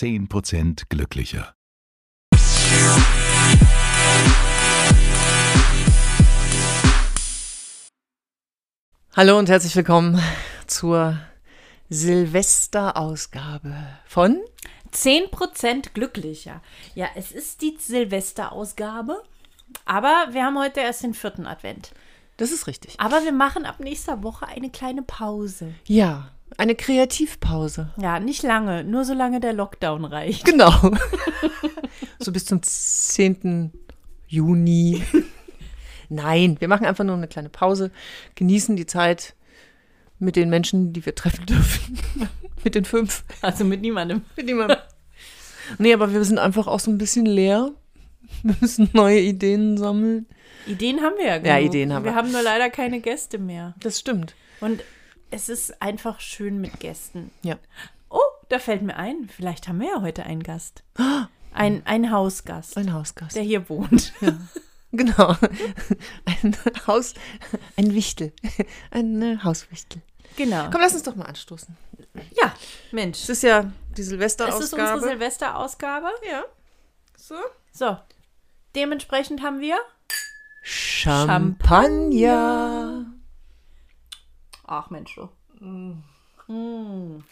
[0.00, 1.52] 10% glücklicher.
[9.14, 10.18] Hallo und herzlich willkommen
[10.66, 11.18] zur
[11.90, 13.74] Silvesterausgabe
[14.06, 14.40] von
[14.94, 16.62] 10% glücklicher.
[16.94, 19.22] Ja, es ist die Silvesterausgabe,
[19.84, 21.92] aber wir haben heute erst den vierten Advent.
[22.38, 22.94] Das ist richtig.
[22.98, 25.74] Aber wir machen ab nächster Woche eine kleine Pause.
[25.84, 26.30] Ja,
[26.60, 27.88] eine Kreativpause.
[27.96, 30.44] Ja, nicht lange, nur solange der Lockdown reicht.
[30.44, 30.70] Genau.
[32.18, 33.72] so bis zum 10.
[34.28, 35.02] Juni.
[36.10, 37.90] Nein, wir machen einfach nur eine kleine Pause,
[38.34, 39.34] genießen die Zeit
[40.18, 41.98] mit den Menschen, die wir treffen dürfen.
[42.62, 43.24] mit den fünf.
[43.40, 44.20] Also mit niemandem.
[44.36, 44.76] Mit niemandem.
[45.78, 47.70] Nee, aber wir sind einfach auch so ein bisschen leer.
[48.42, 50.26] Wir müssen neue Ideen sammeln.
[50.66, 51.46] Ideen haben wir ja genug.
[51.46, 52.12] Ja, Ideen haben wir.
[52.12, 53.74] Wir haben nur leider keine Gäste mehr.
[53.80, 54.34] Das stimmt.
[54.60, 54.82] Und
[55.30, 57.30] es ist einfach schön mit Gästen.
[57.42, 57.56] Ja.
[58.08, 60.82] Oh, da fällt mir ein, vielleicht haben wir ja heute einen Gast.
[61.52, 63.36] Ein, ein Hausgast, Ein Hausgast.
[63.36, 64.12] der hier wohnt.
[64.92, 65.36] Genau.
[66.24, 66.56] Ein
[66.88, 67.14] Haus,
[67.76, 68.32] ein Wichtel.
[68.90, 70.02] Ein Hauswichtel.
[70.36, 70.68] Genau.
[70.70, 71.76] Komm, lass uns doch mal anstoßen.
[72.40, 72.52] Ja,
[72.90, 73.20] Mensch.
[73.22, 74.64] Es ist ja die Es Silvesterausgabe.
[74.64, 76.08] ist unsere Silvesterausgabe.
[76.28, 76.42] Ja.
[77.16, 77.36] So.
[77.72, 77.96] So,
[78.74, 79.76] dementsprechend haben wir.
[81.70, 83.06] Champagner.
[84.70, 85.28] Ach Mensch, du.
[85.64, 87.24] Mm.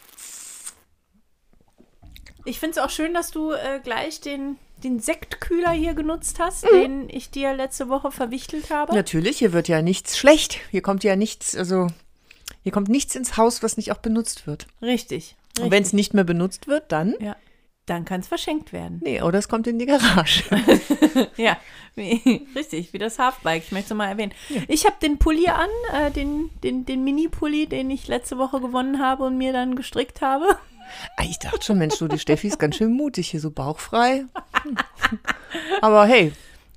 [2.43, 6.65] Ich finde es auch schön, dass du äh, gleich den, den Sektkühler hier genutzt hast,
[6.69, 8.93] den ich dir letzte Woche verwichtelt habe.
[8.93, 10.59] Natürlich, hier wird ja nichts schlecht.
[10.69, 11.87] Hier kommt ja nichts, also
[12.63, 14.67] hier kommt nichts ins Haus, was nicht auch benutzt wird.
[14.81, 15.37] Richtig.
[15.61, 17.15] Und wenn es nicht mehr benutzt wird, dann.
[17.21, 17.37] Ja,
[17.89, 18.99] dann kann es verschenkt werden.
[19.03, 20.43] Nee, oder es kommt in die Garage.
[21.37, 21.57] Ja,
[21.95, 23.63] wie- richtig, wie das Halfbike.
[23.65, 24.33] Ich möchte es mal erwähnen.
[24.67, 28.99] Ich habe den Pulli an, äh, den, den, den Mini-Pulli, den ich letzte Woche gewonnen
[28.99, 30.45] habe und mir dann gestrickt habe.
[31.17, 34.25] Ah, Ich dachte schon, Mensch, du, die Steffi ist ganz schön mutig, hier so bauchfrei.
[34.63, 34.77] Hm.
[35.81, 36.31] Aber hey,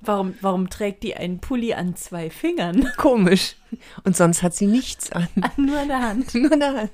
[0.05, 2.91] Warum, warum trägt die einen Pulli an zwei Fingern?
[2.97, 3.55] komisch.
[4.03, 5.29] Und sonst hat sie nichts an.
[5.55, 6.33] Nur an der Hand.
[6.35, 6.89] Nur da.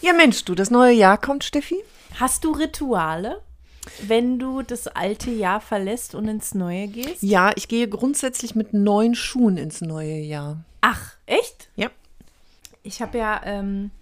[0.00, 1.76] Ja, Mensch, du, das neue Jahr kommt, Steffi?
[2.18, 3.40] Hast du Rituale,
[4.02, 7.22] wenn du das alte Jahr verlässt und ins neue gehst?
[7.22, 10.64] Ja, ich gehe grundsätzlich mit neuen Schuhen ins neue Jahr.
[10.80, 11.68] Ach, echt?
[11.76, 11.90] Ja.
[12.82, 13.92] Ich habe ja ähm,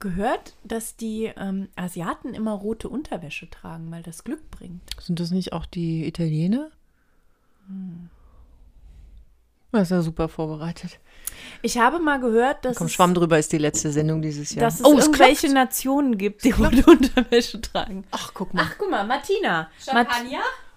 [0.00, 4.80] gehört, dass die ähm, Asiaten immer rote Unterwäsche tragen, weil das Glück bringt.
[4.98, 6.70] Sind das nicht auch die Italiener?
[9.74, 10.98] Das ist ja super vorbereitet.
[11.62, 14.66] Ich habe mal gehört, dass Komm, Schwamm drüber ist die letzte Sendung dieses Jahr.
[14.66, 15.54] dass es oh, es irgendwelche klopft.
[15.54, 18.04] Nationen gibt, die rote Unterwäsche tragen.
[18.10, 18.66] Ach, guck mal.
[18.66, 19.68] Ach, guck mal, Martina.
[19.92, 20.08] Mat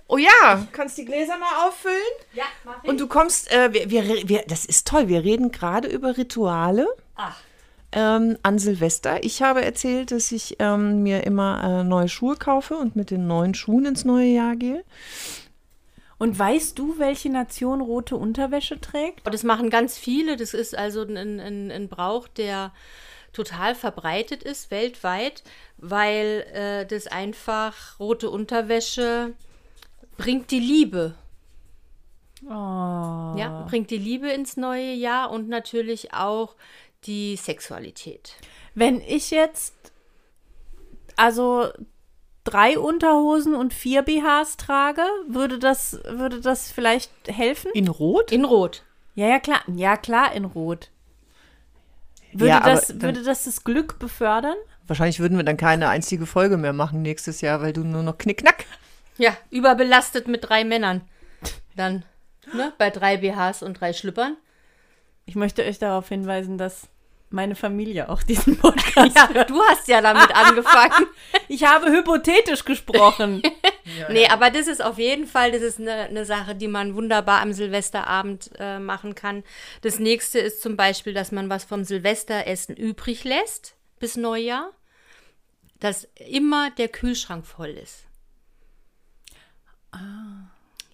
[0.09, 1.95] Oh ja, kannst die Gläser mal auffüllen?
[2.33, 2.89] ja, mach ich.
[2.89, 6.87] Und du kommst, äh, wir, wir, wir, das ist toll, wir reden gerade über Rituale
[7.17, 7.35] Ach.
[7.91, 9.21] ähm, an Silvester.
[9.25, 13.27] Ich habe erzählt, dass ich ähm, mir immer äh, neue Schuhe kaufe und mit den
[13.27, 14.85] neuen Schuhen ins neue Jahr gehe.
[16.17, 19.21] Und weißt du, welche Nation rote Unterwäsche trägt?
[19.25, 20.35] Das machen ganz viele.
[20.35, 22.71] Das ist also ein, ein, ein Brauch, der
[23.33, 25.43] total verbreitet ist weltweit,
[25.77, 29.33] weil äh, das einfach rote Unterwäsche
[30.17, 31.13] bringt die Liebe.
[32.43, 32.49] Oh.
[32.49, 36.55] Ja, bringt die Liebe ins neue Jahr und natürlich auch
[37.03, 38.35] die Sexualität.
[38.73, 39.75] Wenn ich jetzt
[41.15, 41.71] also
[42.47, 47.71] drei Unterhosen und vier BHs trage, würde das, würde das vielleicht helfen?
[47.73, 48.31] In Rot?
[48.31, 48.83] In Rot.
[49.15, 49.61] Ja, ja, klar.
[49.67, 50.89] Ja, klar, in Rot.
[52.31, 54.55] Würde, Ja, das, würde das das Glück befördern?
[54.85, 58.17] Wahrscheinlich würden wir dann keine einzige Folge mehr machen nächstes Jahr, weil du nur noch
[58.17, 58.65] knickknack.
[59.17, 61.01] Ja, überbelastet mit drei Männern.
[61.75, 62.05] Dann,
[62.53, 64.37] ne, bei drei BHs und drei Schlüppern.
[65.25, 66.87] Ich möchte euch darauf hinweisen, dass
[67.29, 71.07] meine Familie auch diesen Podcast Ja, du hast ja damit angefangen.
[71.49, 73.41] Ich habe hypothetisch gesprochen.
[74.09, 77.41] Nee, aber das ist auf jeden Fall, das ist eine, eine Sache, die man wunderbar
[77.41, 79.45] am Silvesterabend äh, machen kann.
[79.81, 84.71] Das nächste ist zum Beispiel, dass man was vom Silvesteressen übrig lässt bis Neujahr,
[85.79, 88.07] dass immer der Kühlschrank voll ist.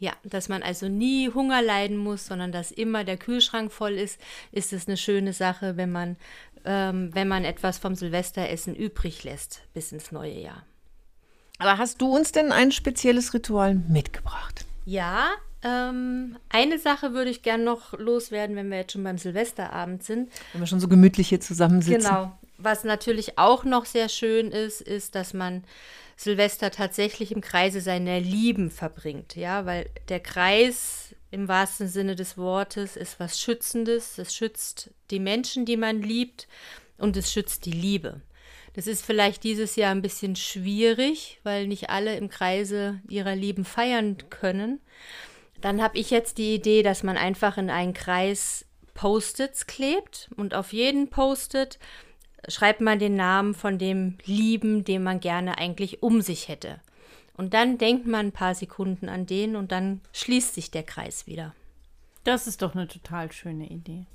[0.04, 4.20] Ja, dass man also nie Hunger leiden muss, sondern dass immer der Kühlschrank voll ist,
[4.52, 6.18] ist es eine schöne Sache, wenn man,
[6.66, 10.66] ähm, wenn man etwas vom Silvesteressen übrig lässt bis ins neue Jahr.
[11.58, 14.66] Aber hast du uns denn ein spezielles Ritual mitgebracht?
[14.84, 15.30] Ja,
[15.64, 20.30] ähm, eine Sache würde ich gern noch loswerden, wenn wir jetzt schon beim Silvesterabend sind.
[20.52, 22.02] Wenn wir schon so gemütlich hier zusammensitzen.
[22.02, 22.38] Genau.
[22.58, 25.64] Was natürlich auch noch sehr schön ist, ist, dass man
[26.16, 29.36] Silvester tatsächlich im Kreise seiner Lieben verbringt.
[29.36, 34.18] Ja, weil der Kreis im wahrsten Sinne des Wortes ist was Schützendes.
[34.18, 36.48] Es schützt die Menschen, die man liebt
[36.98, 38.22] und es schützt die Liebe.
[38.74, 43.66] Das ist vielleicht dieses Jahr ein bisschen schwierig, weil nicht alle im Kreise ihrer Lieben
[43.66, 44.80] feiern können.
[45.62, 50.54] Dann habe ich jetzt die Idee, dass man einfach in einen Kreis Post-its klebt und
[50.54, 51.80] auf jeden Post-it
[52.48, 56.80] schreibt man den Namen von dem Lieben, den man gerne eigentlich um sich hätte.
[57.36, 61.26] Und dann denkt man ein paar Sekunden an den und dann schließt sich der Kreis
[61.26, 61.54] wieder.
[62.24, 64.06] Das ist doch eine total schöne Idee.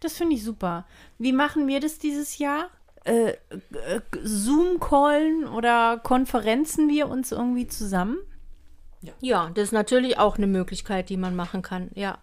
[0.00, 0.86] Das finde ich super.
[1.18, 2.70] Wie machen wir das dieses Jahr?
[3.04, 8.18] Äh, äh, Zoom-Callen oder konferenzen wir uns irgendwie zusammen?
[9.20, 12.18] Ja, das ist natürlich auch eine Möglichkeit, die man machen kann, ja.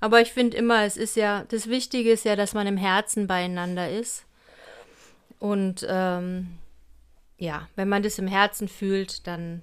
[0.00, 3.26] Aber ich finde immer, es ist ja, das Wichtige ist ja, dass man im Herzen
[3.26, 4.23] beieinander ist.
[5.38, 6.58] Und ähm,
[7.38, 9.62] ja, wenn man das im Herzen fühlt, dann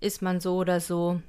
[0.00, 1.20] ist man so oder so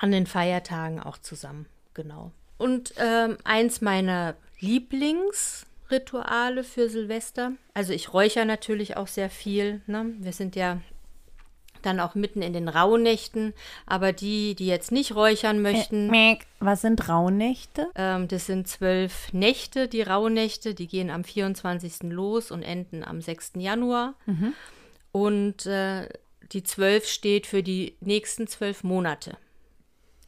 [0.00, 1.66] an den Feiertagen auch zusammen.
[1.94, 2.32] Genau.
[2.56, 9.82] Und ähm, eins meiner Lieblingsrituale für Silvester, also ich räuchere natürlich auch sehr viel.
[9.86, 10.14] Ne?
[10.18, 10.80] Wir sind ja
[11.86, 13.54] dann auch mitten in den Rauhnächten.
[13.86, 16.08] Aber die, die jetzt nicht räuchern möchten.
[16.60, 17.88] Was sind Rauhnächte?
[17.94, 20.74] Ähm, das sind zwölf Nächte, die Rauhnächte.
[20.74, 22.10] Die gehen am 24.
[22.10, 23.52] los und enden am 6.
[23.56, 24.14] Januar.
[24.26, 24.54] Mhm.
[25.12, 26.08] Und äh,
[26.52, 29.36] die zwölf steht für die nächsten zwölf Monate.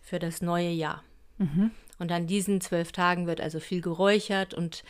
[0.00, 1.02] Für das neue Jahr.
[1.38, 1.70] Mhm.
[1.98, 4.84] Und an diesen zwölf Tagen wird also viel geräuchert und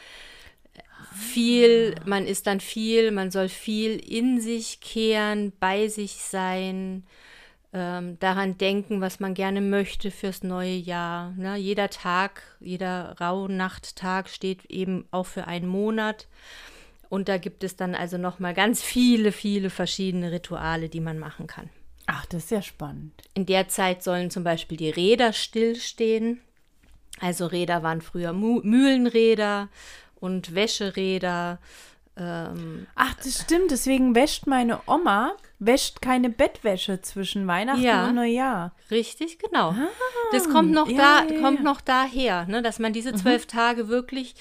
[1.17, 7.05] viel, man ist dann viel, man soll viel in sich kehren, bei sich sein,
[7.73, 11.33] ähm, daran denken, was man gerne möchte fürs neue Jahr.
[11.33, 11.57] Ne?
[11.57, 16.27] Jeder Tag, jeder Rauhnachttag steht eben auch für einen Monat.
[17.09, 21.47] Und da gibt es dann also nochmal ganz viele, viele verschiedene Rituale, die man machen
[21.47, 21.71] kann.
[22.07, 23.13] Ach, das ist ja spannend.
[23.35, 26.41] In der Zeit sollen zum Beispiel die Räder stillstehen.
[27.21, 29.69] Also Räder waren früher Mühlenräder
[30.21, 31.59] und Wäscheräder.
[32.17, 33.71] Ähm, Ach, das stimmt.
[33.71, 38.75] Deswegen wäscht meine Oma, wäscht keine Bettwäsche zwischen Weihnachten ja, und Neujahr.
[38.91, 39.71] Richtig, genau.
[39.71, 39.89] Ah,
[40.33, 43.17] das kommt noch ja, da, ja, kommt noch daher, ne, dass man diese mhm.
[43.17, 43.51] zwölf mhm.
[43.51, 44.35] Tage wirklich,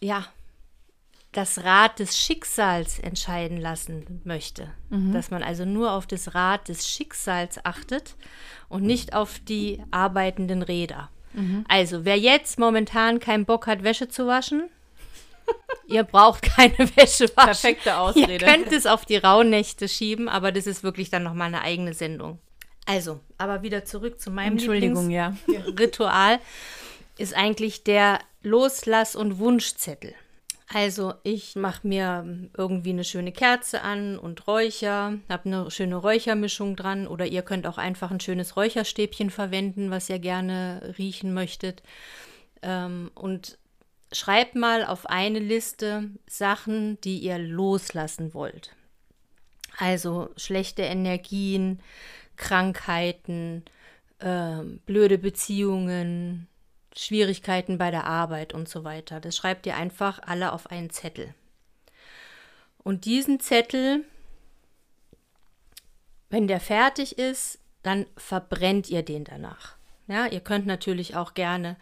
[0.00, 0.24] ja,
[1.32, 4.72] das Rad des Schicksals entscheiden lassen möchte.
[4.88, 5.12] Mhm.
[5.12, 8.14] Dass man also nur auf das Rad des Schicksals achtet
[8.68, 11.10] und nicht auf die arbeitenden Räder.
[11.36, 11.64] Mhm.
[11.68, 14.68] Also, wer jetzt momentan keinen Bock hat, Wäsche zu waschen,
[15.86, 17.46] ihr braucht keine Wäsche waschen.
[17.46, 18.32] Perfekte Ausrede.
[18.32, 21.94] Ihr könnt es auf die Rauhnächte schieben, aber das ist wirklich dann nochmal eine eigene
[21.94, 22.40] Sendung.
[22.86, 25.36] Also, aber wieder zurück zu meinem Entschuldigung, ja.
[25.78, 26.38] Ritual
[27.18, 30.14] ist eigentlich der Loslass- und Wunschzettel.
[30.68, 36.74] Also ich mache mir irgendwie eine schöne Kerze an und Räucher, habe eine schöne Räuchermischung
[36.74, 41.82] dran oder ihr könnt auch einfach ein schönes Räucherstäbchen verwenden, was ihr gerne riechen möchtet.
[42.62, 43.58] Ähm, und
[44.12, 48.74] schreibt mal auf eine Liste Sachen, die ihr loslassen wollt.
[49.78, 51.80] Also schlechte Energien,
[52.36, 53.64] Krankheiten,
[54.18, 56.48] äh, blöde Beziehungen,
[56.96, 59.20] Schwierigkeiten bei der Arbeit und so weiter.
[59.20, 61.34] Das schreibt ihr einfach alle auf einen Zettel.
[62.82, 64.04] Und diesen Zettel,
[66.30, 69.76] wenn der fertig ist, dann verbrennt ihr den danach.
[70.08, 71.76] Ja, ihr könnt natürlich auch gerne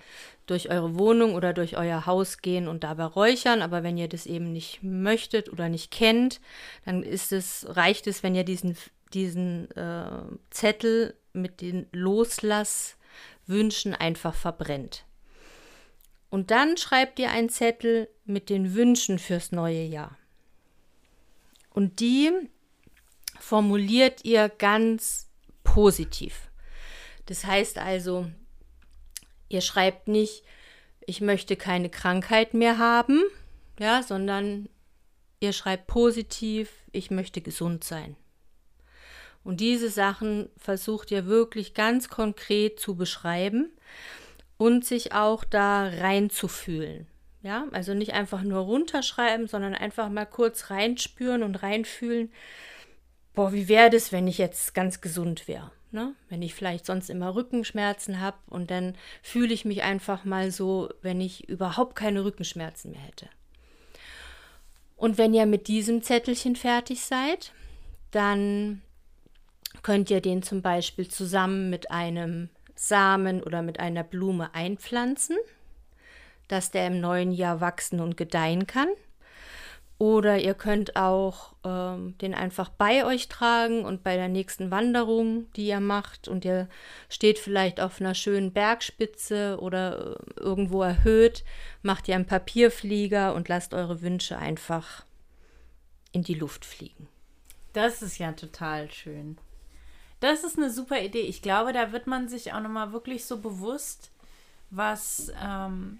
[0.46, 4.26] durch eure Wohnung oder durch euer Haus gehen und dabei räuchern, aber wenn ihr das
[4.26, 6.40] eben nicht möchtet oder nicht kennt,
[6.84, 8.76] dann ist es, reicht es, wenn ihr diesen,
[9.12, 12.96] diesen äh, Zettel mit den Loslass
[13.46, 15.04] Wünschen einfach verbrennt.
[16.30, 20.18] Und dann schreibt ihr einen Zettel mit den Wünschen fürs neue Jahr.
[21.70, 22.30] Und die
[23.38, 25.28] formuliert ihr ganz
[25.62, 26.50] positiv.
[27.26, 28.26] Das heißt also,
[29.48, 30.44] ihr schreibt nicht,
[31.06, 33.22] ich möchte keine Krankheit mehr haben,
[33.78, 34.68] ja, sondern
[35.40, 38.16] ihr schreibt positiv, ich möchte gesund sein.
[39.44, 43.70] Und diese Sachen versucht ihr wirklich ganz konkret zu beschreiben
[44.56, 47.06] und sich auch da reinzufühlen.
[47.42, 52.32] Ja, also nicht einfach nur runterschreiben, sondern einfach mal kurz reinspüren und reinfühlen.
[53.34, 55.70] Boah, wie wäre das, wenn ich jetzt ganz gesund wäre?
[55.90, 56.14] Ne?
[56.30, 60.88] Wenn ich vielleicht sonst immer Rückenschmerzen habe und dann fühle ich mich einfach mal so,
[61.02, 63.28] wenn ich überhaupt keine Rückenschmerzen mehr hätte.
[64.96, 67.52] Und wenn ihr mit diesem Zettelchen fertig seid,
[68.10, 68.80] dann
[69.82, 75.36] könnt ihr den zum Beispiel zusammen mit einem Samen oder mit einer Blume einpflanzen,
[76.48, 78.88] dass der im neuen Jahr wachsen und gedeihen kann.
[79.96, 85.50] Oder ihr könnt auch ähm, den einfach bei euch tragen und bei der nächsten Wanderung,
[85.52, 86.68] die ihr macht, und ihr
[87.08, 91.44] steht vielleicht auf einer schönen Bergspitze oder äh, irgendwo erhöht,
[91.82, 95.04] macht ihr einen Papierflieger und lasst eure Wünsche einfach
[96.10, 97.08] in die Luft fliegen.
[97.72, 99.38] Das ist ja total schön.
[100.20, 101.22] Das ist eine super Idee.
[101.22, 104.10] Ich glaube, da wird man sich auch nochmal wirklich so bewusst,
[104.70, 105.98] was, ähm,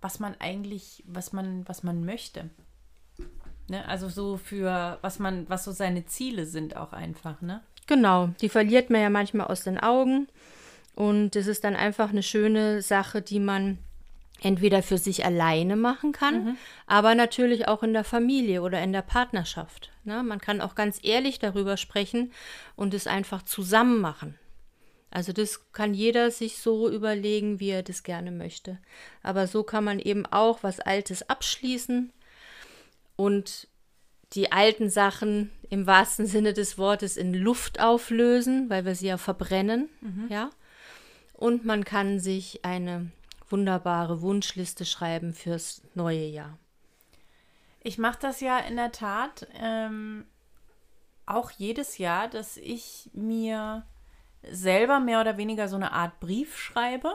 [0.00, 2.50] was man eigentlich, was man, was man möchte.
[3.68, 3.86] Ne?
[3.86, 7.62] Also so für, was man, was so seine Ziele sind auch einfach, ne?
[7.86, 10.28] Genau, die verliert man ja manchmal aus den Augen.
[10.94, 13.78] Und das ist dann einfach eine schöne Sache, die man
[14.42, 16.56] entweder für sich alleine machen kann, mhm.
[16.86, 19.89] aber natürlich auch in der Familie oder in der Partnerschaft.
[20.04, 20.22] Ne?
[20.22, 22.32] Man kann auch ganz ehrlich darüber sprechen
[22.76, 24.38] und es einfach zusammen machen.
[25.10, 28.78] Also das kann jeder sich so überlegen, wie er das gerne möchte.
[29.22, 32.12] Aber so kann man eben auch was Altes abschließen
[33.16, 33.68] und
[34.32, 39.18] die alten Sachen im wahrsten Sinne des Wortes in Luft auflösen, weil wir sie ja
[39.18, 40.26] verbrennen, mhm.
[40.28, 40.50] ja.
[41.32, 43.10] Und man kann sich eine
[43.48, 46.58] wunderbare Wunschliste schreiben fürs neue Jahr.
[47.82, 50.26] Ich mache das ja in der Tat ähm,
[51.26, 53.86] auch jedes Jahr, dass ich mir
[54.42, 57.14] selber mehr oder weniger so eine Art Brief schreibe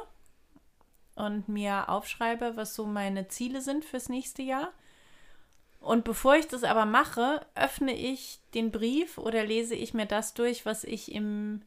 [1.16, 4.72] und mir aufschreibe, was so meine Ziele sind fürs nächste Jahr.
[5.80, 10.34] Und bevor ich das aber mache, öffne ich den Brief oder lese ich mir das
[10.34, 11.62] durch, was ich im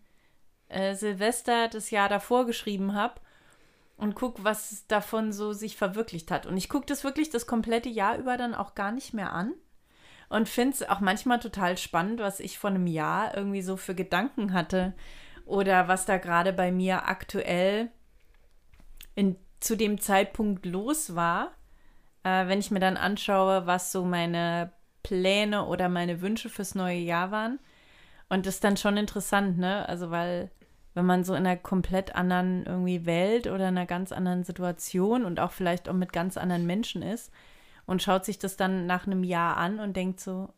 [0.68, 3.20] äh, Silvester das Jahr davor geschrieben habe
[3.98, 6.46] und gucke, was davon so sich verwirklicht hat.
[6.46, 9.52] Und ich gucke das wirklich das komplette Jahr über dann auch gar nicht mehr an
[10.28, 13.94] und finde es auch manchmal total spannend, was ich vor einem Jahr irgendwie so für
[13.94, 14.94] Gedanken hatte
[15.44, 17.90] oder was da gerade bei mir aktuell
[19.14, 21.52] in, zu dem Zeitpunkt los war,
[22.22, 26.98] äh, wenn ich mir dann anschaue, was so meine Pläne oder meine Wünsche fürs neue
[26.98, 27.58] Jahr waren.
[28.28, 29.88] Und das ist dann schon interessant, ne?
[29.88, 30.50] Also, weil
[30.98, 35.24] wenn man so in einer komplett anderen irgendwie Welt oder in einer ganz anderen Situation
[35.24, 37.30] und auch vielleicht auch mit ganz anderen Menschen ist
[37.86, 40.52] und schaut sich das dann nach einem Jahr an und denkt so,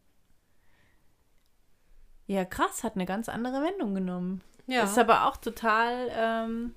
[2.26, 4.40] ja krass, hat eine ganz andere Wendung genommen.
[4.66, 4.80] Ja.
[4.80, 6.75] Das ist aber auch total, ähm,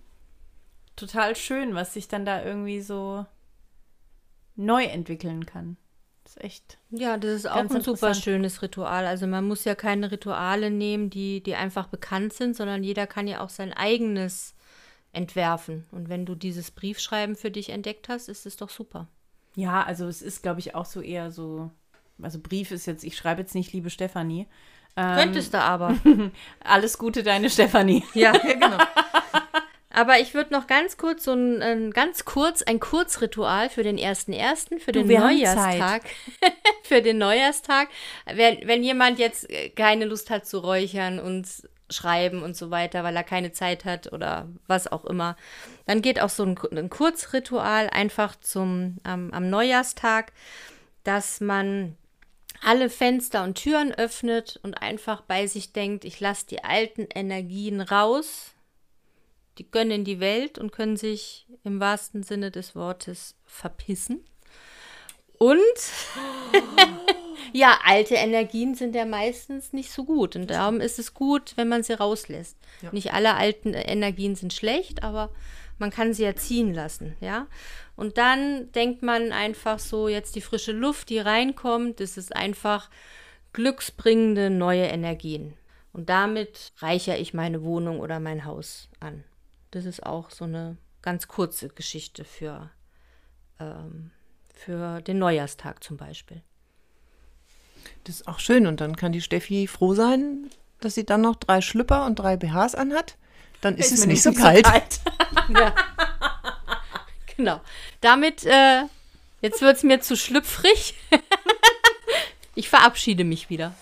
[0.97, 3.25] total schön, was sich dann da irgendwie so
[4.57, 5.77] neu entwickeln kann.
[6.33, 6.77] Ist echt.
[6.89, 9.05] Ja, das ist auch ein super schönes Ritual.
[9.05, 13.27] Also man muss ja keine Rituale nehmen, die, die einfach bekannt sind, sondern jeder kann
[13.27, 14.55] ja auch sein eigenes
[15.11, 15.85] entwerfen.
[15.91, 19.07] Und wenn du dieses Briefschreiben für dich entdeckt hast, ist es doch super.
[19.55, 21.69] Ja, also es ist, glaube ich, auch so eher so.
[22.19, 24.47] Also Brief ist jetzt, ich schreibe jetzt nicht, liebe Stefanie.
[24.95, 25.95] Ähm, Könntest du aber.
[26.63, 28.03] alles Gute, deine Stefanie.
[28.15, 28.77] Ja, genau.
[29.93, 33.99] Aber ich würde noch ganz kurz so ein, ein, ganz kurz ein Kurzritual für den
[33.99, 36.01] ersten ersten für den Neujahrstag
[36.83, 37.89] für den Neujahrstag.
[38.25, 41.47] Wenn, wenn jemand jetzt keine Lust hat zu räuchern und
[41.91, 45.37] schreiben und so weiter, weil er keine Zeit hat oder was auch immer,
[45.85, 50.31] dann geht auch so ein, ein Kurzritual einfach zum ähm, am Neujahrstag,
[51.03, 51.95] dass man
[52.63, 57.79] alle Fenster und Türen öffnet und einfach bei sich denkt, ich lasse die alten Energien
[57.79, 58.52] raus
[59.57, 64.23] die gönnen in die Welt und können sich im wahrsten Sinne des Wortes verpissen.
[65.37, 65.57] Und
[67.53, 70.35] ja, alte Energien sind ja meistens nicht so gut.
[70.35, 72.57] Und darum ist es gut, wenn man sie rauslässt.
[72.81, 72.89] Ja.
[72.91, 75.29] Nicht alle alten Energien sind schlecht, aber
[75.79, 77.47] man kann sie ja ziehen lassen, ja.
[77.95, 82.89] Und dann denkt man einfach so, jetzt die frische Luft, die reinkommt, das ist einfach
[83.53, 85.53] glücksbringende neue Energien.
[85.91, 89.23] Und damit reichere ich meine Wohnung oder mein Haus an.
[89.73, 92.69] Das ist auch so eine ganz kurze Geschichte für,
[93.59, 94.11] ähm,
[94.53, 96.43] für den Neujahrstag zum Beispiel.
[98.03, 98.67] Das ist auch schön.
[98.67, 102.37] Und dann kann die Steffi froh sein, dass sie dann noch drei Schlüpper und drei
[102.37, 103.17] BHs anhat.
[103.61, 104.63] Dann ist, ist es nicht so kalt.
[104.67, 104.99] So kalt.
[105.49, 105.73] ja.
[107.35, 107.59] Genau.
[107.99, 108.83] Damit, äh,
[109.41, 110.93] jetzt wird es mir zu schlüpfrig.
[112.55, 113.73] ich verabschiede mich wieder.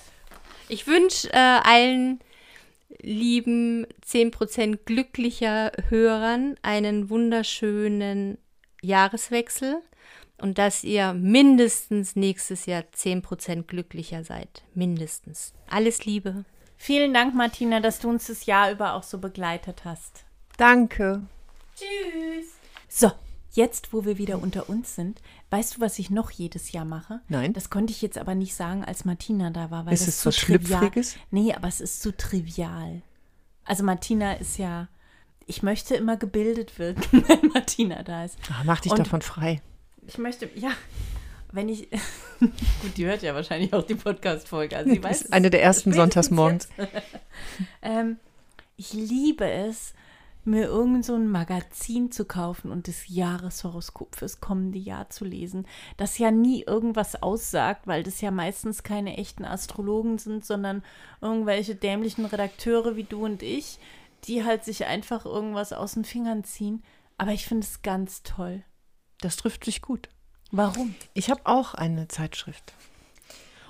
[0.69, 2.21] Ich wünsche äh, allen
[3.01, 8.37] lieben 10% glücklicher Hörern einen wunderschönen
[8.81, 9.81] Jahreswechsel
[10.39, 14.63] und dass ihr mindestens nächstes Jahr 10% glücklicher seid.
[14.73, 15.53] Mindestens.
[15.69, 16.45] Alles Liebe.
[16.77, 20.25] Vielen Dank, Martina, dass du uns das Jahr über auch so begleitet hast.
[20.57, 21.21] Danke.
[21.75, 22.47] Tschüss.
[22.89, 23.11] So,
[23.51, 25.21] jetzt, wo wir wieder unter uns sind,
[25.51, 27.19] weißt du, was ich noch jedes Jahr mache?
[27.27, 27.53] Nein.
[27.53, 29.85] Das konnte ich jetzt aber nicht sagen, als Martina da war.
[29.85, 31.17] Weil ist das es so was Schlüpfriges?
[31.29, 33.01] Nee, aber es ist zu trivial.
[33.65, 34.87] Also Martina ist ja,
[35.45, 38.37] ich möchte immer gebildet wirken, wenn Martina da ist.
[38.51, 39.61] Ach, mach dich Und davon frei.
[40.07, 40.71] Ich möchte, ja,
[41.51, 41.89] wenn ich,
[42.39, 44.77] gut, die hört ja wahrscheinlich auch die Podcast-Folge.
[44.77, 46.69] Also sie weiß eine der ersten Sonntagsmorgens.
[47.81, 48.17] ähm,
[48.77, 49.93] ich liebe es,
[50.43, 55.67] mir irgend so ein Magazin zu kaufen und das Jahreshoroskop fürs kommende Jahr zu lesen,
[55.97, 60.83] das ja nie irgendwas aussagt, weil das ja meistens keine echten Astrologen sind, sondern
[61.21, 63.77] irgendwelche dämlichen Redakteure wie du und ich,
[64.25, 66.83] die halt sich einfach irgendwas aus den Fingern ziehen.
[67.17, 68.63] Aber ich finde es ganz toll.
[69.19, 70.09] Das trifft sich gut.
[70.51, 70.95] Warum?
[71.13, 72.73] Ich habe auch eine Zeitschrift.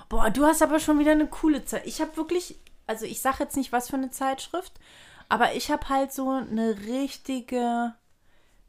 [0.08, 1.86] Boah, du hast aber schon wieder eine coole Zeit.
[1.86, 4.80] Ich habe wirklich, also ich sage jetzt nicht, was für eine Zeitschrift,
[5.32, 7.94] aber ich habe halt so eine richtige,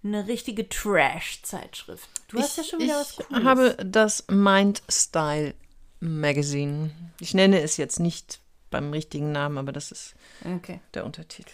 [0.03, 2.08] eine richtige Trash-Zeitschrift.
[2.29, 3.43] Du hast ja schon wieder was ich Cooles.
[3.43, 5.53] habe das Mind Style
[6.00, 6.91] Magazine.
[7.20, 8.39] Ich nenne es jetzt nicht
[8.72, 10.15] beim richtigen Namen, aber das ist
[10.46, 10.79] Okay.
[10.93, 11.51] der Untertitel.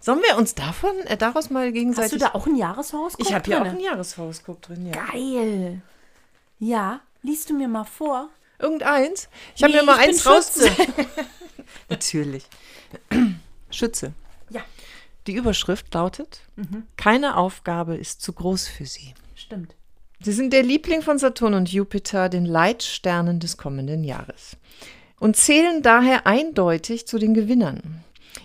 [0.00, 2.12] Sollen wir uns davon, äh, daraus mal gegenseitig...
[2.12, 3.26] Hast du da auch ein Jahreshoroskop?
[3.26, 4.92] ich habe hier auch ein Jahreshoroskop drin, ja.
[4.92, 5.80] Geil.
[6.58, 8.28] Ja, liest du mir mal vor?
[8.58, 9.28] Irgendeins?
[9.56, 10.52] Ich habe Nee, mir mal ich eins raus...
[11.88, 12.44] Natürlich.
[13.70, 14.12] Schütze.
[14.50, 14.62] Ja.
[15.26, 16.40] Die Überschrift lautet,
[16.96, 19.14] keine Aufgabe ist zu groß für Sie.
[19.34, 19.74] Stimmt.
[20.20, 24.56] Sie sind der Liebling von Saturn und Jupiter, den Leitsternen des kommenden Jahres.
[25.20, 28.04] Und zählen daher eindeutig zu den Gewinnern.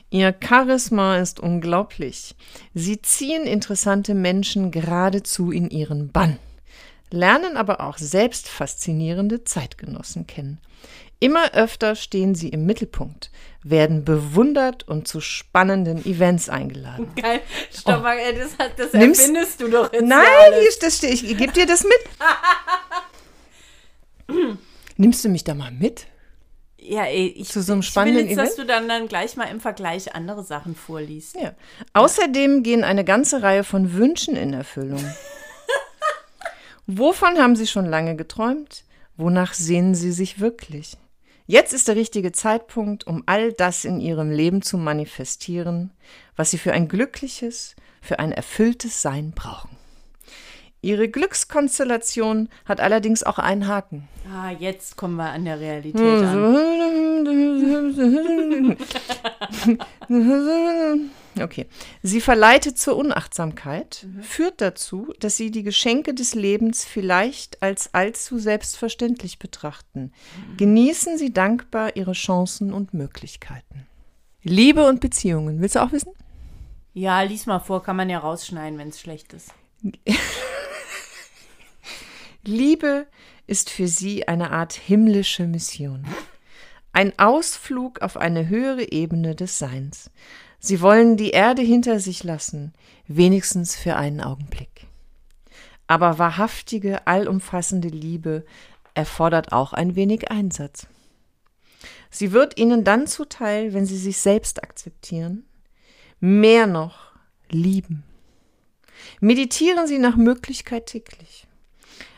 [0.10, 2.36] Ihr Charisma ist unglaublich.
[2.74, 6.38] Sie ziehen interessante Menschen geradezu in ihren Bann,
[7.10, 10.60] lernen aber auch selbst faszinierende Zeitgenossen kennen.
[11.24, 13.32] Immer öfter stehen sie im Mittelpunkt,
[13.63, 17.08] werden bewundert und zu spannenden Events eingeladen.
[17.15, 17.39] Geil.
[17.72, 20.25] Stopp mal, ey, das, das Nimmst- erfindest du doch jetzt Nein,
[20.82, 21.13] das steht.
[21.24, 22.00] Ich gebe dir das mit.
[24.98, 26.08] Nimmst du mich da mal mit?
[26.77, 28.60] Ja, ey, ich, Zu so einem ich will spannenden jetzt, dass Event?
[28.60, 31.36] du dann, dann gleich mal im Vergleich andere Sachen vorliest.
[31.39, 31.53] Ja.
[31.94, 35.01] Außerdem gehen eine ganze Reihe von Wünschen in Erfüllung.
[36.86, 38.84] Wovon haben Sie schon lange geträumt?
[39.15, 40.98] Wonach sehnen Sie sich wirklich?
[41.46, 45.92] Jetzt ist der richtige Zeitpunkt, um all das in Ihrem Leben zu manifestieren,
[46.36, 49.76] was Sie für ein glückliches, für ein erfülltes Sein brauchen.
[50.82, 54.08] Ihre Glückskonstellation hat allerdings auch einen Haken.
[54.30, 56.78] Ah, jetzt kommen wir an der Realität an.
[61.39, 61.67] Okay.
[62.01, 68.37] Sie verleitet zur Unachtsamkeit, führt dazu, dass Sie die Geschenke des Lebens vielleicht als allzu
[68.37, 70.11] selbstverständlich betrachten.
[70.57, 73.87] Genießen Sie dankbar Ihre Chancen und Möglichkeiten.
[74.43, 75.61] Liebe und Beziehungen.
[75.61, 76.11] Willst du auch wissen?
[76.93, 79.53] Ja, lies mal vor, kann man ja rausschneiden, wenn es schlecht ist.
[82.43, 83.07] Liebe
[83.48, 86.05] ist für sie eine Art himmlische Mission.
[86.91, 90.11] Ein Ausflug auf eine höhere Ebene des Seins.
[90.66, 92.72] Sie wollen die Erde hinter sich lassen,
[93.06, 94.88] wenigstens für einen Augenblick.
[95.88, 98.46] Aber wahrhaftige, allumfassende Liebe
[98.94, 100.88] erfordert auch ein wenig Einsatz.
[102.10, 105.44] Sie wird ihnen dann zuteil, wenn sie sich selbst akzeptieren,
[106.22, 107.12] mehr noch
[107.50, 108.06] lieben.
[109.20, 111.46] Meditieren Sie nach Möglichkeit täglich.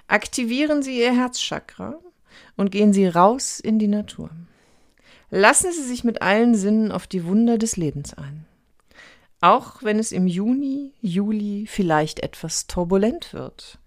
[0.05, 1.97] Aktivieren Sie Ihr Herzchakra
[2.55, 4.29] und gehen Sie raus in die Natur.
[5.29, 8.45] Lassen Sie sich mit allen Sinnen auf die Wunder des Lebens ein.
[9.41, 13.79] Auch wenn es im Juni, Juli vielleicht etwas turbulent wird.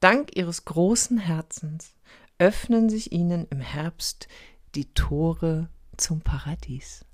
[0.00, 1.94] Dank Ihres großen Herzens
[2.38, 4.28] öffnen sich Ihnen im Herbst
[4.74, 7.04] die Tore zum Paradies.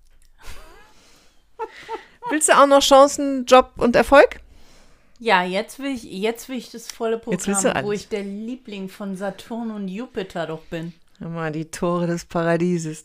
[2.31, 4.41] Willst du auch noch Chancen, Job und Erfolg?
[5.19, 9.17] Ja, jetzt will ich, jetzt will ich das volle Programm, wo ich der Liebling von
[9.17, 10.95] Saturn und Jupiter doch bin.
[11.19, 13.05] Mal, die Tore des Paradieses.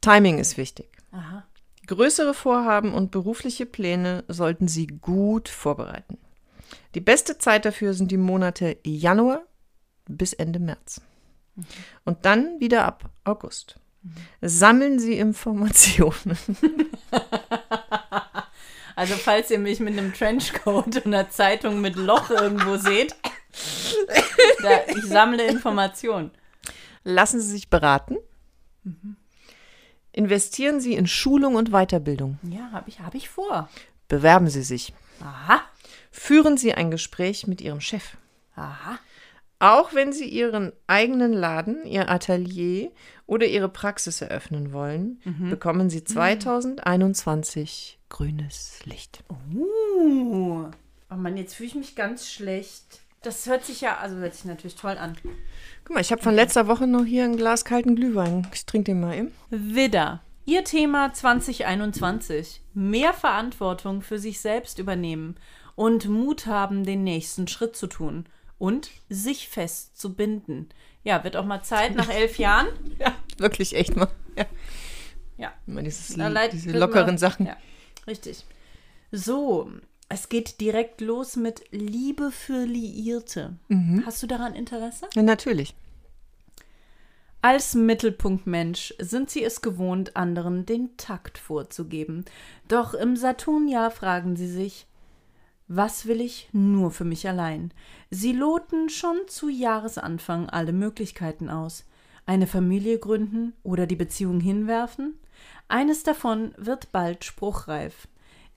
[0.00, 0.88] Timing ist wichtig.
[1.12, 1.44] Aha.
[1.86, 6.18] Größere Vorhaben und berufliche Pläne sollten Sie gut vorbereiten.
[6.94, 9.42] Die beste Zeit dafür sind die Monate Januar
[10.06, 11.00] bis Ende März.
[12.04, 13.80] Und dann wieder ab August.
[14.40, 16.38] Sammeln Sie Informationen.
[18.98, 23.14] Also falls ihr mich mit einem Trenchcoat und einer Zeitung mit Loch irgendwo seht,
[24.60, 26.32] da, ich sammle Informationen.
[27.04, 28.16] Lassen Sie sich beraten.
[30.12, 32.38] Investieren Sie in Schulung und Weiterbildung.
[32.42, 33.68] Ja, habe ich, hab ich vor.
[34.08, 34.92] Bewerben Sie sich.
[35.20, 35.60] Aha,
[36.10, 38.16] Führen Sie ein Gespräch mit Ihrem Chef.
[38.54, 38.98] aha.
[39.60, 42.92] Auch wenn Sie Ihren eigenen Laden, Ihr Atelier
[43.26, 49.24] oder Ihre Praxis eröffnen wollen, bekommen Sie 2021 grünes Licht.
[49.52, 50.70] Uh.
[51.10, 53.00] Oh Mann, jetzt fühle ich mich ganz schlecht.
[53.28, 55.14] Das hört sich ja, also hört sich natürlich toll an.
[55.84, 58.48] Guck mal, ich habe von letzter Woche noch hier ein Glas kalten Glühwein.
[58.54, 59.32] Ich trinke den mal eben.
[59.50, 60.22] Widder.
[60.46, 62.62] Ihr Thema 2021.
[62.72, 65.36] Mehr Verantwortung für sich selbst übernehmen
[65.74, 68.24] und Mut haben, den nächsten Schritt zu tun
[68.56, 70.70] und sich fest zu binden.
[71.04, 72.68] Ja, wird auch mal Zeit nach elf Jahren.
[72.98, 74.08] Ja, wirklich echt mal.
[74.38, 74.46] Ja.
[75.36, 75.52] Ja.
[75.66, 77.44] Immer dieses, leid- diese lockeren Sachen.
[77.44, 77.58] Ja,
[78.06, 78.46] richtig.
[79.12, 79.70] So,
[80.08, 83.56] es geht direkt los mit Liebe für Liierte.
[84.06, 85.06] Hast du daran Interesse?
[85.14, 85.74] Ja, natürlich.
[87.40, 92.24] Als Mittelpunktmensch sind sie es gewohnt, anderen den Takt vorzugeben.
[92.66, 94.86] Doch im Saturnjahr fragen sie sich,
[95.68, 97.72] was will ich nur für mich allein?
[98.10, 101.84] Sie loten schon zu Jahresanfang alle Möglichkeiten aus.
[102.24, 105.18] Eine Familie gründen oder die Beziehung hinwerfen?
[105.68, 108.08] Eines davon wird bald spruchreif.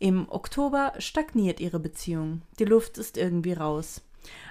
[0.01, 2.41] Im Oktober stagniert ihre Beziehung.
[2.57, 4.01] Die Luft ist irgendwie raus.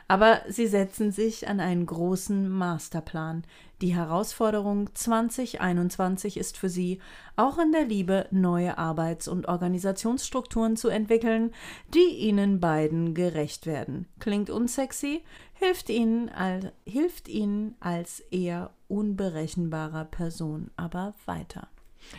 [0.06, 3.42] Aber sie setzen sich an einen großen Masterplan.
[3.82, 7.00] Die Herausforderung 2021 ist für sie,
[7.34, 11.52] auch in der Liebe neue Arbeits- und Organisationsstrukturen zu entwickeln,
[11.94, 14.06] die ihnen beiden gerecht werden.
[14.20, 21.66] Klingt unsexy, hilft ihnen, al hilft ihnen als eher unberechenbarer Person aber weiter.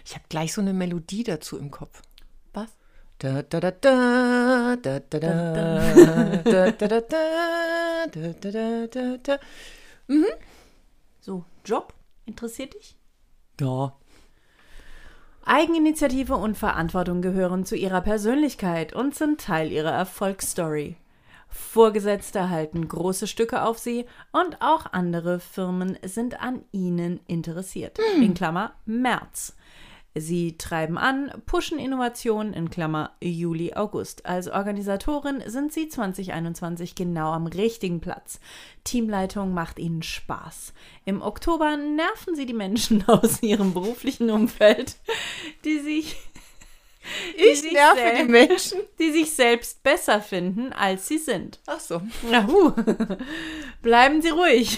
[0.03, 2.01] Ich habe gleich so eine Melodie dazu im Kopf.
[3.23, 3.45] Was?
[3.49, 5.29] Da, da, da, da, da, da, da,
[6.43, 7.31] da, da, da, da,
[8.09, 9.37] da, da, da, da.
[11.19, 11.93] So, Job?
[12.25, 12.97] Interessiert dich?
[13.59, 13.93] Ja.
[15.45, 20.97] Eigeninitiative und Verantwortung gehören zu ihrer Persönlichkeit und sind Teil ihrer Erfolgsstory.
[21.47, 27.99] Vorgesetzte halten große Stücke auf sie und auch andere Firmen sind an ihnen interessiert.
[28.19, 29.55] In Klammer März.
[30.13, 34.25] Sie treiben an, pushen Innovationen in Klammer Juli, August.
[34.25, 38.41] Als Organisatorin sind sie 2021 genau am richtigen Platz.
[38.83, 40.73] Teamleitung macht ihnen Spaß.
[41.05, 44.97] Im Oktober nerven sie die Menschen aus ihrem beruflichen Umfeld,
[45.63, 46.17] die sich
[47.35, 48.79] Ich sich nerve sel- die Menschen.
[48.99, 51.59] die sich selbst besser finden, als sie sind.
[51.65, 52.01] Ach so.
[52.29, 52.73] Na, huh.
[53.81, 54.77] Bleiben Sie ruhig.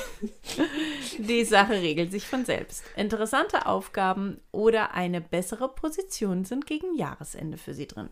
[1.17, 2.83] Die Sache regelt sich von selbst.
[2.95, 8.09] Interessante Aufgaben oder eine bessere Position sind gegen Jahresende für Sie drin.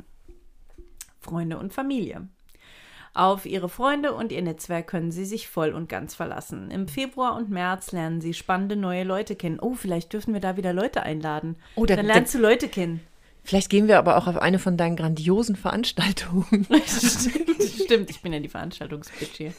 [1.20, 2.28] Freunde und Familie.
[3.14, 6.72] Auf Ihre Freunde und Ihr Netzwerk können Sie sich voll und ganz verlassen.
[6.72, 9.60] Im Februar und März lernen Sie spannende neue Leute kennen.
[9.62, 11.58] Oh, vielleicht dürfen wir da wieder Leute einladen.
[11.76, 13.02] Oh, da- Dann lernst du Leute kennen.
[13.44, 16.68] Vielleicht gehen wir aber auch auf eine von deinen grandiosen Veranstaltungen.
[17.84, 19.54] Stimmt, ich bin ja die Veranstaltungsbitch hier.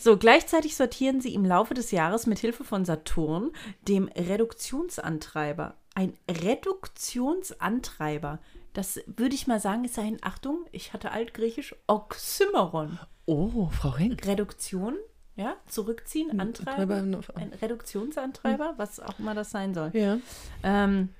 [0.00, 3.50] So, gleichzeitig sortieren sie im Laufe des Jahres mit Hilfe von Saturn,
[3.86, 5.74] dem Reduktionsantreiber.
[5.94, 8.38] Ein Reduktionsantreiber.
[8.72, 12.98] Das würde ich mal sagen, ist ein, Achtung, ich hatte altgriechisch, Oxymeron.
[13.26, 14.26] Oh, Frau Henk.
[14.26, 14.96] Reduktion,
[15.36, 16.96] ja, zurückziehen, Antreiber.
[16.96, 17.36] Antreiber.
[17.36, 19.90] Ein Reduktionsantreiber, was auch immer das sein soll.
[19.92, 20.18] Ja.
[20.62, 21.10] Ähm,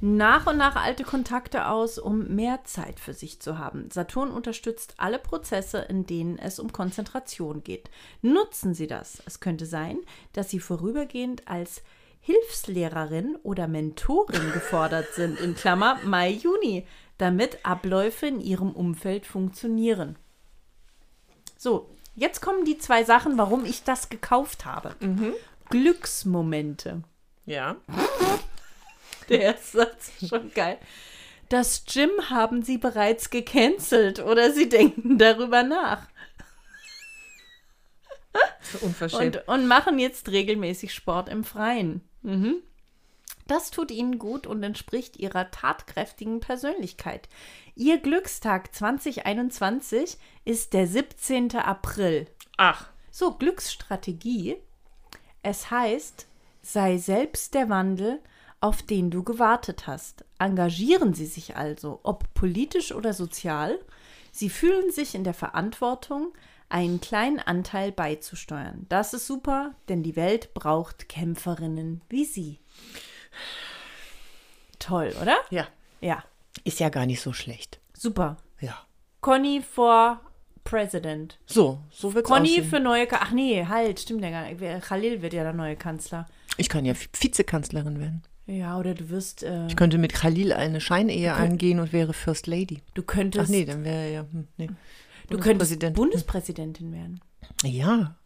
[0.00, 3.90] nach und nach alte Kontakte aus, um mehr Zeit für sich zu haben.
[3.90, 7.88] Saturn unterstützt alle Prozesse, in denen es um Konzentration geht.
[8.20, 9.22] Nutzen Sie das.
[9.26, 9.98] Es könnte sein,
[10.32, 11.82] dass Sie vorübergehend als
[12.20, 16.86] Hilfslehrerin oder Mentorin gefordert sind, in Klammer Mai, Juni,
[17.18, 20.16] damit Abläufe in Ihrem Umfeld funktionieren.
[21.56, 24.94] So, jetzt kommen die zwei Sachen, warum ich das gekauft habe.
[25.70, 27.02] Glücksmomente.
[27.46, 27.76] Ja.
[29.28, 30.78] Der erste Satz ist schon geil.
[31.48, 36.08] Das Gym haben sie bereits gecancelt oder sie denken darüber nach
[38.80, 39.36] Unverschämt.
[39.36, 42.02] und, und machen jetzt regelmäßig Sport im Freien.
[42.22, 42.56] Mhm.
[43.46, 47.28] Das tut ihnen gut und entspricht ihrer tatkräftigen Persönlichkeit.
[47.76, 51.56] Ihr Glückstag 2021 ist der 17.
[51.56, 52.26] April.
[52.56, 52.88] Ach.
[53.12, 54.56] So, Glücksstrategie.
[55.42, 56.26] Es heißt,
[56.60, 58.18] sei selbst der Wandel,
[58.66, 60.24] auf den du gewartet hast.
[60.40, 63.78] Engagieren Sie sich also, ob politisch oder sozial.
[64.32, 66.32] Sie fühlen sich in der Verantwortung,
[66.68, 68.86] einen kleinen Anteil beizusteuern.
[68.88, 72.58] Das ist super, denn die Welt braucht Kämpferinnen wie Sie.
[74.80, 75.36] Toll, oder?
[75.50, 75.68] Ja.
[76.00, 76.24] Ja,
[76.64, 77.80] Ist ja gar nicht so schlecht.
[77.96, 78.36] super.
[78.60, 78.76] Ja.
[79.20, 80.20] Conny for
[80.64, 81.38] President.
[81.46, 82.64] So, so wird's Conny aussehen.
[82.68, 83.06] für neue.
[83.06, 84.82] Ka Ach nee, halt, stimmt ja gar nicht.
[84.84, 86.26] Khalil wird ja der neue Kanzler.
[86.56, 88.22] Ich kann ja Vizekanzlerin werden.
[88.46, 89.42] Ja, oder du wirst.
[89.42, 92.82] Äh, Ich könnte mit Khalil eine Scheinehe eingehen und wäre First Lady.
[92.94, 93.46] du könntest.
[93.46, 94.20] Ach nee, dann wäre ja.
[94.30, 94.66] Hm, nee.
[94.66, 94.74] du
[95.38, 95.46] könntest
[95.80, 95.96] Bundespräsident.
[95.96, 97.20] Bundespräsidentin werden.
[97.64, 98.16] Ja,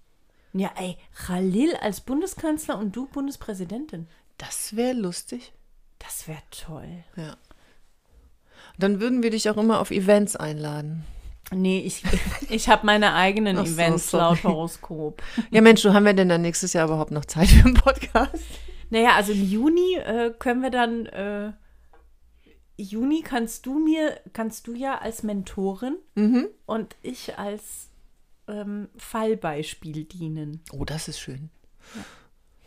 [0.53, 4.09] Ja, ey, Khalil als Bundeskanzler und du Bundespräsidentin.
[4.39, 5.53] das wäre lustig.
[5.99, 6.89] Das wäre toll.
[7.17, 7.37] Ja.
[8.79, 11.05] Dann würden wir dich auch immer auf Events einladen.
[11.53, 12.03] Nee, ich,
[12.51, 14.23] ich habe meine eigenen Ach so, Events sorry.
[14.25, 15.23] laut Horoskop.
[15.51, 18.45] Ja, Mensch, du haben wir denn dann nächstes Jahr überhaupt noch Zeit für einen Podcast?
[18.91, 21.07] Naja, also im Juni äh, können wir dann.
[21.07, 21.53] Äh,
[22.77, 25.97] Juni kannst du mir, kannst du ja als Mentorin
[26.65, 27.91] und ich als
[28.49, 30.63] ähm, Fallbeispiel dienen.
[30.73, 31.51] Oh, das ist schön.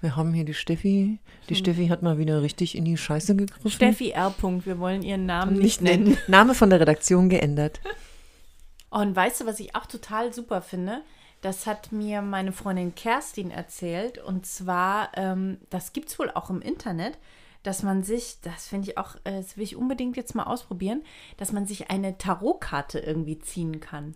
[0.01, 1.19] Wir haben hier die Steffi.
[1.49, 3.71] Die Steffi hat mal wieder richtig in die Scheiße gegriffen.
[3.71, 4.31] Steffi R.
[4.31, 6.17] Punkt, wir wollen ihren Namen nicht nicht nennen.
[6.27, 7.79] Name von der Redaktion geändert.
[8.89, 11.01] Und weißt du, was ich auch total super finde?
[11.43, 14.17] Das hat mir meine Freundin Kerstin erzählt.
[14.17, 17.19] Und zwar, ähm, das gibt es wohl auch im Internet,
[17.63, 21.03] dass man sich, das finde ich auch, äh, das will ich unbedingt jetzt mal ausprobieren,
[21.35, 24.15] dass man sich eine Tarotkarte irgendwie ziehen kann.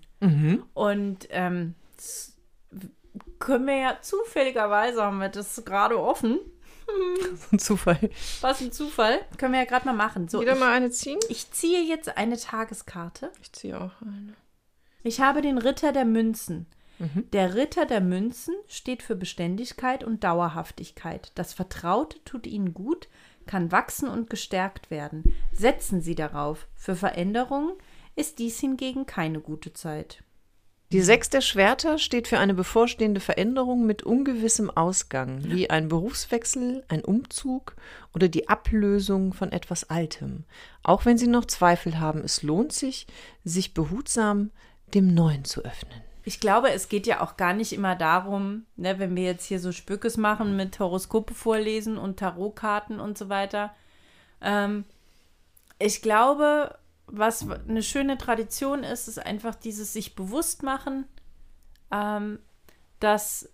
[0.74, 2.38] Und ähm, das
[3.40, 6.40] können wir ja zufälligerweise, haben wir das gerade offen.
[7.52, 8.10] Ein Zufall.
[8.40, 9.20] Was ein Zufall.
[9.38, 10.30] Können wir ja gerade mal machen.
[10.30, 11.20] So, Wieder ich, mal eine ziehen?
[11.28, 13.34] ich ziehe jetzt eine Tageskarte.
[13.42, 14.34] Ich ziehe auch eine.
[15.04, 16.66] Ich habe den Ritter der Münzen.
[17.34, 21.32] Der Ritter der Münzen steht für Beständigkeit und Dauerhaftigkeit.
[21.36, 23.08] Das Vertraute tut Ihnen gut,
[23.46, 25.24] kann wachsen und gestärkt werden.
[25.52, 26.68] Setzen Sie darauf.
[26.76, 27.74] Für Veränderungen
[28.16, 30.24] ist dies hingegen keine gute Zeit.
[30.94, 36.86] Die Sechs der Schwerter steht für eine bevorstehende Veränderung mit ungewissem Ausgang, wie ein Berufswechsel,
[36.88, 37.76] ein Umzug
[38.16, 40.46] oder die Ablösung von etwas Altem.
[40.84, 43.06] Auch wenn Sie noch Zweifel haben, es lohnt sich,
[43.44, 44.52] sich behutsam
[44.94, 46.07] dem Neuen zu öffnen.
[46.28, 49.62] Ich glaube, es geht ja auch gar nicht immer darum, ne, wenn wir jetzt hier
[49.62, 53.74] so Spückes machen mit Horoskope vorlesen und Tarotkarten und so weiter.
[54.42, 54.84] Ähm,
[55.80, 61.06] ich glaube, was eine schöne Tradition ist, ist einfach dieses sich bewusst machen,
[61.92, 62.40] ähm,
[63.00, 63.50] dass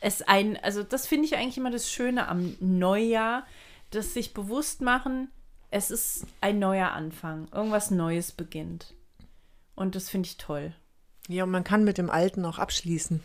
[0.00, 3.46] es ein, also das finde ich eigentlich immer das Schöne am Neujahr,
[3.90, 5.30] dass sich bewusst machen,
[5.70, 8.94] es ist ein neuer Anfang, irgendwas Neues beginnt.
[9.76, 10.74] Und das finde ich toll.
[11.28, 13.22] Ja, und man kann mit dem Alten auch abschließen.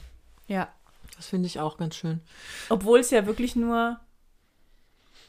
[0.48, 0.68] Ja.
[1.16, 2.20] Das finde ich auch ganz schön.
[2.70, 4.00] Obwohl es ja wirklich nur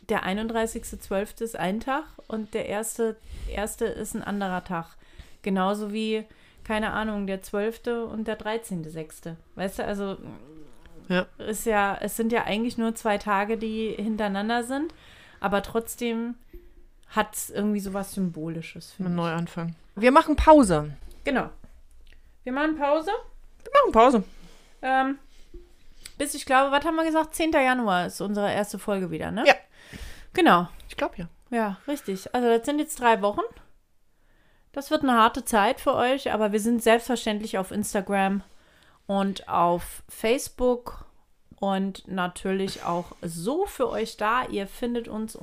[0.09, 1.43] der 31.12.
[1.43, 3.17] ist ein Tag und der erste,
[3.49, 4.97] erste ist ein anderer Tag.
[5.43, 6.25] Genauso wie,
[6.65, 7.87] keine Ahnung, der 12.
[8.11, 9.37] und der 13.6.
[9.55, 10.17] Weißt du, also
[11.09, 11.27] Ja.
[11.39, 14.95] ist ja, es sind ja eigentlich nur zwei Tage, die hintereinander sind,
[15.41, 16.37] aber trotzdem
[17.09, 18.95] hat es irgendwie sowas Symbolisches.
[18.99, 19.15] Ein.
[19.15, 19.75] Neuanfang.
[19.95, 20.97] Wir machen Pause.
[21.25, 21.51] Genau.
[22.45, 23.11] Wir machen Pause.
[23.63, 24.25] Wir machen Pause.
[24.83, 25.19] Ähm,
[26.19, 27.35] bis, ich glaube, was haben wir gesagt?
[27.35, 27.53] 10.
[27.53, 29.45] Januar ist unsere erste Folge wieder, ne?
[29.47, 29.55] Ja.
[30.33, 30.69] Genau.
[30.89, 31.29] Ich glaube ja.
[31.51, 32.35] Ja, richtig.
[32.35, 33.43] Also das sind jetzt drei Wochen.
[34.73, 38.43] Das wird eine harte Zeit für euch, aber wir sind selbstverständlich auf Instagram
[39.07, 41.05] und auf Facebook
[41.61, 44.47] und natürlich auch so für euch da.
[44.47, 45.37] Ihr findet uns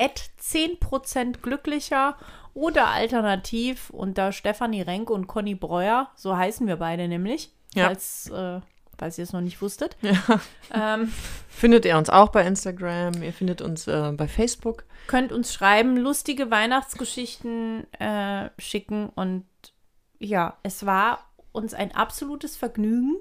[0.00, 2.16] unter 10% glücklicher
[2.54, 6.10] oder alternativ unter Stefanie Renk und Conny Breuer.
[6.16, 7.52] So heißen wir beide nämlich.
[7.74, 7.86] Ja.
[7.86, 8.60] Falls, äh,
[8.98, 9.96] falls ihr es noch nicht wusstet.
[10.02, 10.40] Ja.
[10.72, 11.12] Ähm,
[11.48, 14.84] Findet ihr uns auch bei Instagram, ihr findet uns äh, bei Facebook.
[15.08, 19.44] könnt uns schreiben, lustige Weihnachtsgeschichten äh, schicken und
[20.18, 21.18] ja, es war
[21.52, 23.16] uns ein absolutes Vergnügen,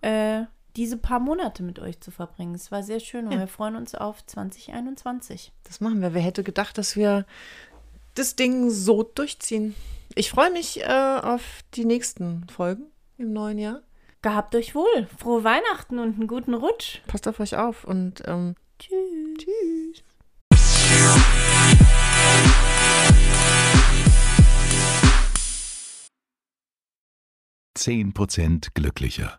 [0.00, 0.42] äh,
[0.76, 2.54] diese paar Monate mit euch zu verbringen.
[2.54, 3.38] Es war sehr schön und Ja.
[3.40, 5.52] wir freuen uns auf 2021.
[5.64, 6.14] Das machen wir.
[6.14, 7.24] Wer hätte gedacht, dass wir
[8.14, 9.74] das Ding so durchziehen?
[10.14, 10.86] Ich freue mich äh,
[11.22, 11.42] auf
[11.74, 12.84] die nächsten Folgen
[13.18, 13.80] im neuen Jahr.
[14.22, 17.00] Gehabt euch wohl, frohe Weihnachten und einen guten Rutsch.
[17.06, 19.38] Passt auf euch auf und ähm, Tschüss.
[19.38, 20.02] tschüss.
[27.74, 29.38] Zehn Prozent glücklicher.